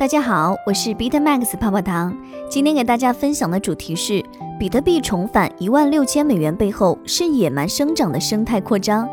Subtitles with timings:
[0.00, 2.16] 大家好，我是 BitMax 泡泡糖。
[2.48, 4.24] 今天给大家分享的主题是：
[4.58, 9.06] 比特币重返一万六千美元背后是野蛮生长的生态扩张。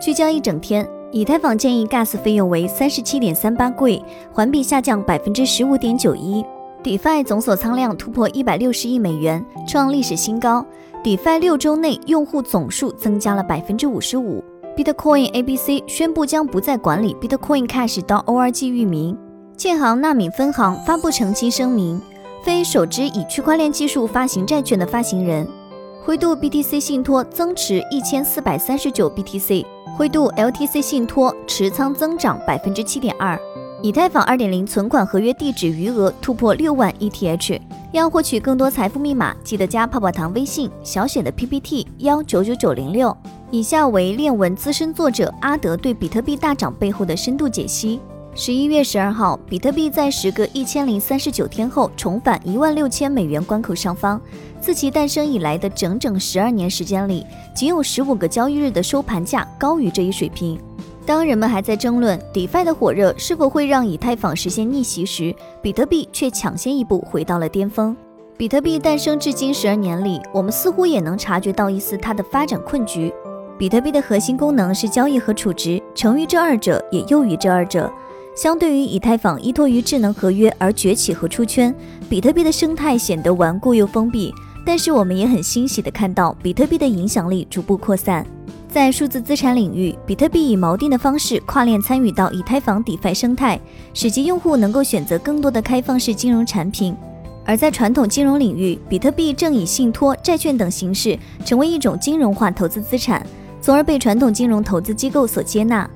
[0.00, 4.00] 聚焦一整天，以太坊建议 Gas 费用为三十七点三八贵，
[4.32, 6.44] 环比下降百分之十五点九一。
[6.84, 10.64] DeFi 总锁仓量突破一百六十亿美元，创历史新高。
[11.02, 14.44] DeFi 六周内用户总数增加了百分之五十五。
[14.76, 19.18] Bitcoin ABC 宣布将不再管理 Bitcoin Cash 到 ORG 域名。
[19.58, 22.00] 建行纳米分行发布澄清声明，
[22.44, 25.44] 非首支以区块链技术发行债券的发行人。
[26.00, 29.66] 灰度 BTC 信托增持一千四百三十九 BTC，
[29.96, 33.36] 灰度 LTC 信托持仓增长百分之七点二。
[33.82, 37.60] 以太坊二点零存款合约地址余额突破六万 ETH。
[37.90, 43.16] 要获取更多财富密码，记得加泡泡糖微信小写的 PPT 幺九九九零六。
[43.50, 47.98] 以下为链文资深作者阿德对比特币大涨背后的深度解析。
[48.40, 54.18] 十一月十二号，比特币在时隔一千零三十九天后重返一万六千美元关口上方。
[54.60, 60.56] 自其诞生以来的整整十二年时间里，仅有十五个交易日的收盘价高于这一水平。
[61.04, 67.96] 当人们还在争论 DeFi 的火热是否会让以太坊实现逆袭时，比特币却抢先一步回到了巅峰。
[68.36, 73.12] 比特币诞生至今十二年里，我们似乎也能察觉到一丝它的发展困局。
[73.58, 77.92] 比特币的核心功能是交易和储值，成于这二者，也囿于这二者。
[78.38, 81.74] 相对于以太坊依托于智能合约而崛起和出圈，
[82.08, 84.32] 比特币的生态显得顽固又封闭。
[84.64, 88.24] 但是我们也很欣喜地看到，比特币的影响力逐步扩散。
[88.68, 93.58] 在数字资产领域，比特币以锚定的方式跨链参与到以太坊 DeFi 生态，
[93.92, 96.94] 使其用户能够选择更多的开放式金融产品。
[97.44, 103.26] 而在传统金融领域，比特币正以信托、债券等形式成为一种金融化投资资产，
[103.60, 105.90] 从而被传统金融投资机构所接纳。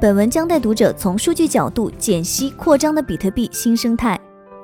[0.00, 4.16] 本文将带读者从数据角度解析扩张的比特币新生态，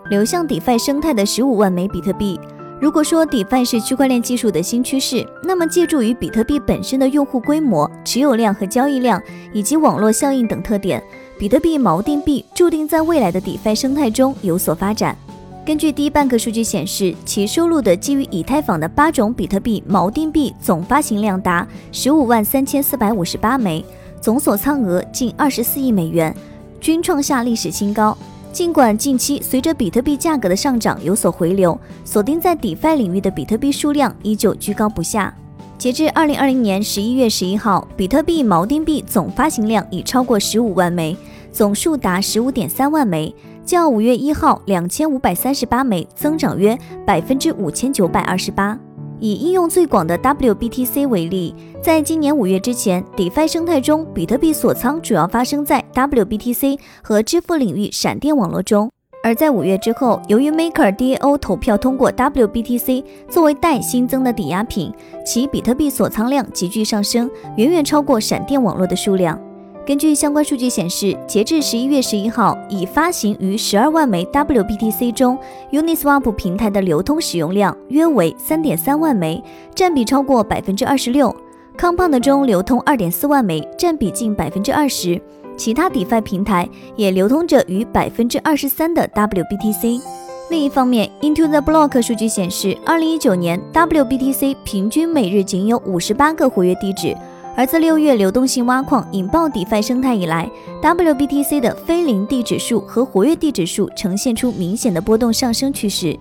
[0.08, 2.38] 流向 DeFi 生态的十五万枚比特币。
[2.80, 9.20] 如果说 DeFi 是区块链技术的新趋势，那么借助于比特币本身的用户规模、持有量和交易量，
[9.52, 11.02] 以及网络效应等特点，
[11.36, 15.18] 比特币锚定币注定在未来的 DeFi 生态中有所发展。
[15.66, 23.84] 根据 DeBank 数据显示，其收录的基于以太坊的八种比特币锚定币总发行量达十五万三千四百五十八枚。
[24.24, 26.34] 总锁仓额近二十四亿美元，
[26.80, 28.16] 均创下历史新高。
[28.54, 35.34] 尽管近期随着比特币价格的上涨有所回流，锁定在 DeFi 领域的比特币数量依旧居高不下。
[35.76, 41.14] 截至二零二零年十一月十一号，比特币锚定币总发行量已超过十五万枚，
[41.52, 43.34] 总数达十五点三万枚，
[43.66, 48.78] 较五月一号两千五百三十八枚增长约百分之五千九百二十八。
[49.24, 58.86] 以应用最广的 WBTC 为例，在今年五月之前，DeFi 生态中，比特币锁仓主要发生在 WBTC 和支付领域闪电网络中；
[59.22, 64.92] 而在五月之后，由于 Maker DAO 投票通过 WBTC 作为代新增的抵押品，
[65.24, 69.40] 其比特币锁仓量急剧上升，远远超过闪电网络的数量。
[69.86, 75.38] 根据相关数据显示，截至十一月十一号，已发行于十二万枚 WBTC 中
[75.72, 81.34] ，Uniswap 平台的流通使用量约为三点三万枚，占比超过百分之二十六。
[81.76, 85.20] Compound 中流通二点四万枚，占比近百分之二十。
[85.54, 86.66] 其他 DeFi 平台
[86.96, 90.00] 也流通着逾百分之二十三的 WBTC。
[90.48, 97.14] 另一方面，Into the Block 数据显示，二零一九年 WBTC 平均每日仅有五十八个活跃地址。
[97.56, 100.50] 而自六月流动性挖矿引爆 DeFi 生态以来
[100.82, 106.18] ，WBTC 的非零地址数和活跃地址数呈现出明显的波动上升趋势。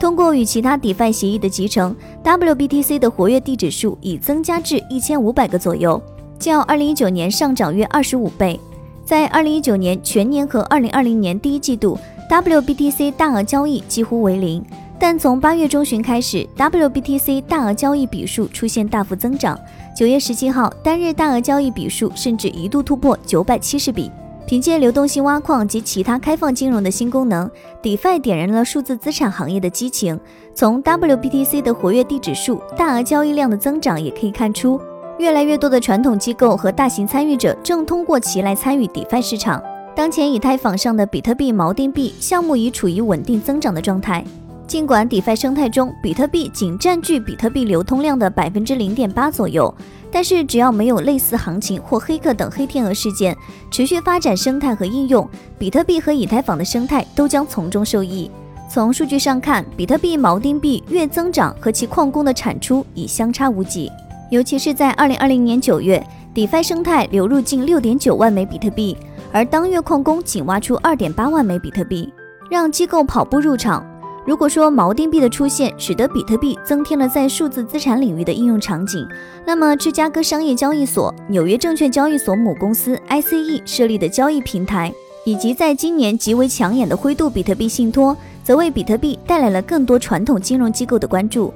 [0.00, 1.94] 通过与其他 DeFi 协议的集成
[2.24, 6.02] ，WBTC 的活跃地址数已增加至一千五百个左右，
[6.36, 8.58] 较二零一九年上涨约二十五倍。
[9.04, 11.96] 在二零一九年全年和二零二零年第一季度
[12.28, 14.64] ，WBTC 大额交易几乎为零，
[15.02, 19.58] 但从八月中旬开始，WBTC 大额交易笔数出现大幅增长。
[19.96, 24.08] 九月十七号，单日大额交易笔数甚至一度突破九百七十笔。
[24.46, 27.50] 凭借流动性挖矿及其他开放金融的新功能
[27.82, 30.16] ，DeFi 点燃了数字资产行业的激情。
[30.54, 34.80] 从 WBTC 的活跃地址数、大额交易量的增长也可以看出，
[35.18, 39.60] 越来越多的传统机构和大型参与者正通过其来参与 DeFi 市场。
[39.96, 44.24] 当前以太坊上的比特币锚定币项目已处于稳定增长的状态。
[44.72, 49.72] 尽管 DeFi 生态中比特币仅占据比特币流通量的百分之零点八左右，
[50.10, 53.36] 但是只要没有类似行情或黑客等黑天鹅事件，
[53.70, 55.28] 持续发展生态和应用，
[55.58, 58.30] 比特币和以太坊的生态都将从中受益。
[58.66, 63.92] 从数据上看，比特币锚定币月增长和其矿工的产出已相差无几，
[64.30, 66.02] 尤其是在二零二零年九月
[66.34, 68.96] ，DeFi 生态流入近六点九万枚比特币，
[69.32, 72.10] 而当月矿工仅挖出二点八万枚比特币。
[72.50, 73.86] 让机构跑步入场。
[74.24, 79.04] 如果说锚定币的出现使得比特币增添了在数字资产领域的应用场景，
[79.44, 84.92] 那么芝加哥商业交易所、纽约证券交易所母公司 ICE 设立的交易平台，
[85.26, 91.52] 以及在今年极为抢眼的灰度比特币信托，则为比特币带来了更多传统金融机构的关注。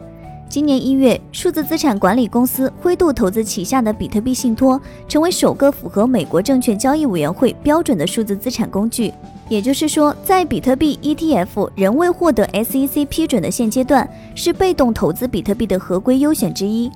[0.48, 9.12] 今年一月，数字资产管理公司灰度投资旗下的比特币信托，成为首个符合美国证券交易委员会标准的数字资产工具。
[9.48, 16.90] 也就是说，在比特币 ETF 仍未获得 SEC 批准的现阶段，是被动投资比特币的合规优选之一。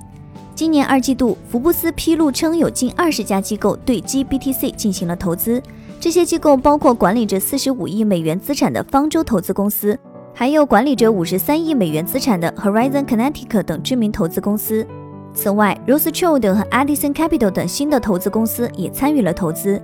[0.54, 5.60] 今年二季度，福布斯披露称，有近二十家机构对 GBTC 进行了投资，
[5.98, 9.98] 这些机构包括管理着四十五亿美元资产的方舟投资公司。
[10.40, 14.86] 还有管理着五十三亿美元资产的 Horizon Kinetic 等知名投资公司。
[15.34, 19.78] 此外，Rothschild 和 Edison Capital 等新的投资公司也参与了投资。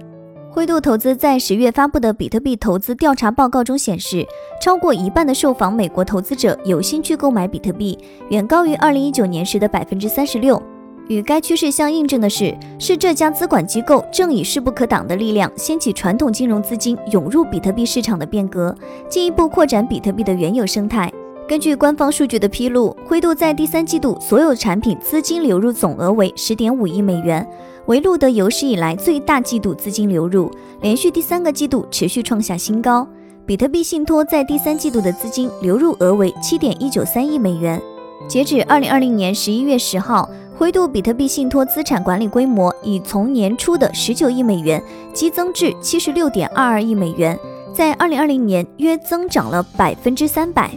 [0.51, 4.27] 灰度投资在十月发布的比特币投资调查报告中显示，
[4.59, 7.99] 超过一半的受访美国投资者有兴趣购买比特币，
[8.31, 10.63] 远高于二零一九年时的百分之三十六。
[11.09, 18.75] 与该趋势相印证的是，是这家资管机构正以势不可挡的力量，掀起传统金融资金涌入比特币市场的变革，
[19.09, 21.13] 进一步扩展比特币的原有生态。
[21.49, 27.47] 根据官方数据的披露，灰度在第三季度所有产品资金流入总额为十点五亿美元，
[27.87, 30.51] 为路德有史以来最大季度资金流入，
[30.81, 33.07] 连续第三个季度持续创下新高。
[33.47, 37.81] 比特币信托在第三季度的资金流入额为七点一九三亿美元。
[38.27, 40.29] 截止二零二零年十一月十号。
[40.59, 44.83] 灰度比特币信托资产管理规模已从年初的十九亿美元
[45.13, 47.39] 激增至七十六点二二亿美元，
[47.75, 50.71] 在二零二零年约增长了百分之三百。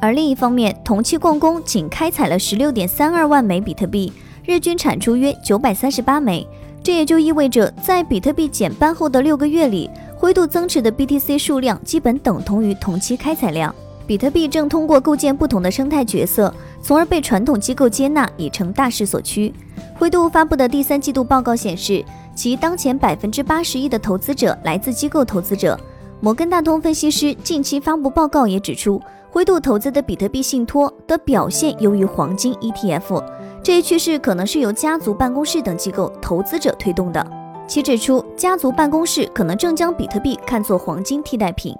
[0.00, 4.10] 而另一方面，同期矿工仅开采了十六点三二万枚比特币，
[4.46, 6.46] 日均产出约九百三十八枚。
[6.82, 13.74] 这也就意味着，在比特币减半后的六个月里，灰度增持的 BTC 数量基本等同于同期开采量。
[14.06, 16.52] 比特币正通过构建不同的生态角色。
[16.80, 19.52] 从而被传统机构接纳，已成大势所趋。
[19.98, 22.04] 灰度发布的第三季度报告显示，
[22.34, 25.78] 其当前百分之八十一的投资者来自机构投资者。
[26.20, 33.22] 摩根大通分析师近期发布报告也指出，灰度投资的比特币信托的表现优于黄金 ETF。
[33.62, 37.26] 这一趋势可能是由家族办公室等机构投资者推动的。
[37.66, 41.74] 其指出，家族办公室可能正将比特币看作黄金替代品。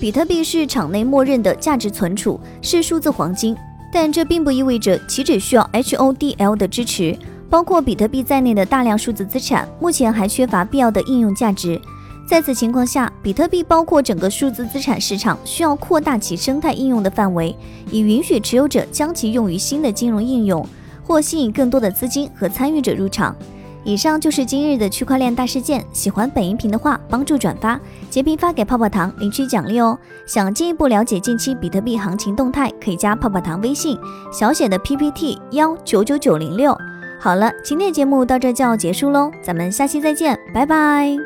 [0.00, 3.56] 比特币是场内默认的价值存储，是数字黄金。
[3.92, 7.16] 但这并不意味着其只需要 HODL 的支持，
[7.48, 11.80] 包括比特币在内的大量数字资产目前还缺乏必要的应用价值。
[12.26, 17.54] 在此情况下，比特币包括整个数字资产市场需要扩大其生态应用的范围，
[17.90, 20.66] 以允许持有者将其用于新的金融应用，
[21.04, 23.36] 或吸引更多的资金和参与者入场。
[23.84, 25.84] 以上就是今日的区块链大事件。
[25.92, 27.78] 喜欢本音频的话，帮助转发、
[28.10, 29.98] 截屏发给泡泡糖领取奖励哦。
[30.26, 33.98] 想进一步了解近期比特币行情动态，可以加泡泡糖微信，
[34.32, 36.76] 小写的 PPT 幺九九九零六。
[37.20, 41.24] 好了，今天的节目到这就要结束喽，咱们下期再见，拜拜。